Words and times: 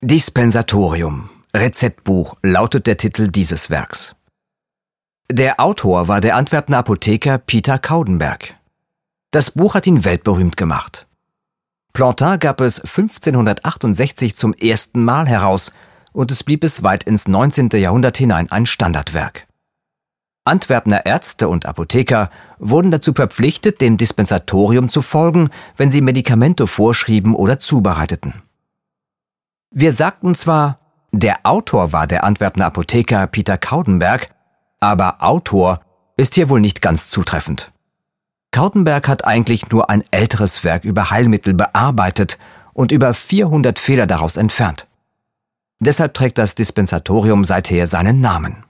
Dispensatorium 0.00 1.28
Rezeptbuch 1.52 2.36
lautet 2.40 2.86
der 2.86 2.98
Titel 2.98 3.26
dieses 3.26 3.68
Werks. 3.68 4.14
Der 5.28 5.58
Autor 5.58 6.06
war 6.06 6.20
der 6.20 6.36
Antwerpner 6.36 6.78
Apotheker 6.78 7.38
Peter 7.38 7.80
Kaudenberg. 7.80 8.54
Das 9.32 9.50
Buch 9.50 9.74
hat 9.74 9.88
ihn 9.88 10.04
weltberühmt 10.04 10.56
gemacht. 10.56 11.08
Plantin 11.94 12.38
gab 12.38 12.60
es 12.60 12.78
1568 12.78 14.36
zum 14.36 14.54
ersten 14.54 15.04
Mal 15.04 15.26
heraus 15.26 15.72
und 16.12 16.30
es 16.30 16.44
blieb 16.44 16.62
es 16.62 16.84
weit 16.84 17.02
ins 17.02 17.26
19. 17.26 17.70
Jahrhundert 17.70 18.18
hinein 18.18 18.52
ein 18.52 18.66
Standardwerk. 18.66 19.48
Antwerpner 20.44 21.06
Ärzte 21.06 21.48
und 21.48 21.66
Apotheker 21.66 22.30
wurden 22.60 22.92
dazu 22.92 23.14
verpflichtet, 23.14 23.80
dem 23.80 23.96
Dispensatorium 23.96 24.90
zu 24.90 25.02
folgen, 25.02 25.50
wenn 25.76 25.90
sie 25.90 26.02
Medikamente 26.02 26.68
vorschrieben 26.68 27.34
oder 27.34 27.58
zubereiteten. 27.58 28.42
Wir 29.70 29.92
sagten 29.92 30.34
zwar, 30.34 30.78
der 31.12 31.40
Autor 31.44 31.92
war 31.92 32.06
der 32.06 32.24
Antwerpner 32.24 32.66
Apotheker 32.66 33.26
Peter 33.26 33.58
Kaudenberg, 33.58 34.28
aber 34.80 35.22
Autor 35.22 35.80
ist 36.16 36.34
hier 36.34 36.48
wohl 36.48 36.60
nicht 36.60 36.82
ganz 36.82 37.10
zutreffend. 37.10 37.70
Kautenberg 38.50 39.08
hat 39.08 39.24
eigentlich 39.24 39.70
nur 39.70 39.90
ein 39.90 40.04
älteres 40.10 40.64
Werk 40.64 40.84
über 40.84 41.10
Heilmittel 41.10 41.52
bearbeitet 41.52 42.38
und 42.72 42.92
über 42.92 43.12
400 43.12 43.78
Fehler 43.78 44.06
daraus 44.06 44.36
entfernt. 44.36 44.86
Deshalb 45.80 46.14
trägt 46.14 46.38
das 46.38 46.54
Dispensatorium 46.54 47.44
seither 47.44 47.86
seinen 47.86 48.20
Namen. 48.20 48.64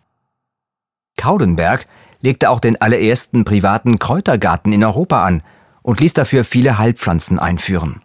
Kaudenberg 1.16 1.87
legte 2.20 2.51
auch 2.51 2.60
den 2.60 2.80
allerersten 2.80 3.45
privaten 3.45 3.98
Kräutergarten 3.98 4.73
in 4.73 4.84
Europa 4.84 5.24
an 5.24 5.42
und 5.82 6.01
ließ 6.01 6.15
dafür 6.15 6.45
viele 6.45 6.78
Heilpflanzen 6.78 7.38
einführen. 7.38 8.02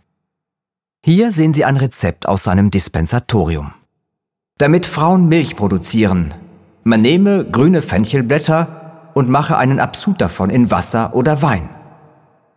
Hier 1.05 1.33
sehen 1.33 1.53
Sie 1.53 1.65
ein 1.65 1.75
Rezept 1.75 2.29
aus 2.29 2.45
seinem 2.45 2.71
Dispensatorium. 2.71 3.73
Damit 4.57 4.85
Frauen 4.85 5.27
Milch 5.27 5.57
produzieren, 5.57 6.33
man 6.85 7.01
nehme 7.01 7.43
grüne 7.43 7.81
Fenchelblätter 7.81 9.09
und 9.13 9.27
mache 9.27 9.57
einen 9.57 9.81
Absud 9.81 10.21
davon 10.21 10.49
in 10.49 10.71
Wasser 10.71 11.13
oder 11.13 11.41
Wein. 11.41 11.67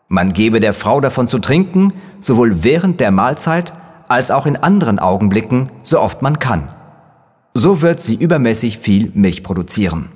Man 0.06 0.32
gebe 0.32 0.60
der 0.60 0.74
Frau 0.74 1.00
davon 1.00 1.26
zu 1.26 1.40
trinken, 1.40 1.92
sowohl 2.20 2.62
während 2.62 3.00
der 3.00 3.10
Mahlzeit 3.10 3.72
als 4.06 4.30
auch 4.30 4.46
in 4.46 4.56
anderen 4.56 5.00
Augenblicken, 5.00 5.70
so 5.82 5.98
oft 5.98 6.22
man 6.22 6.38
kann. 6.38 6.68
So 7.52 7.82
wird 7.82 8.00
sie 8.00 8.14
übermäßig 8.14 8.78
viel 8.78 9.10
Milch 9.12 9.42
produzieren. 9.42 10.10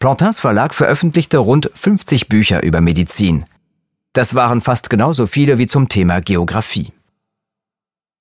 Plantins 0.00 0.40
Verlag 0.40 0.74
veröffentlichte 0.74 1.38
rund 1.38 1.70
50 1.72 2.28
Bücher 2.28 2.64
über 2.64 2.80
Medizin. 2.80 3.44
Das 4.12 4.34
waren 4.34 4.60
fast 4.60 4.90
genauso 4.90 5.28
viele 5.28 5.58
wie 5.58 5.68
zum 5.68 5.88
Thema 5.88 6.20
Geographie. 6.20 6.92